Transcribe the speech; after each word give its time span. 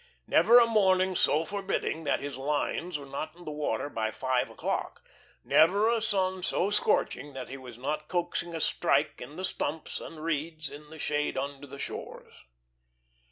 Never 0.25 0.57
a 0.57 0.65
morning 0.65 1.15
so 1.15 1.43
forbidding 1.45 2.05
that 2.05 2.21
his 2.21 2.35
lines 2.35 2.97
were 2.97 3.05
not 3.05 3.35
in 3.35 3.45
the 3.45 3.51
water 3.51 3.87
by 3.87 4.09
five 4.09 4.49
o'clock; 4.49 5.03
never 5.43 5.87
a 5.91 6.01
sun 6.01 6.41
so 6.41 6.71
scorching 6.71 7.33
that 7.33 7.49
he 7.49 7.57
was 7.57 7.77
not 7.77 8.07
coaxing 8.07 8.55
a 8.55 8.61
"strike" 8.61 9.21
in 9.21 9.35
the 9.35 9.45
stumps 9.45 10.01
and 10.01 10.19
reeds 10.23 10.71
in 10.71 10.89
the 10.89 10.97
shade 10.97 11.37
under 11.37 11.67
the 11.67 11.77
shores. 11.77 12.33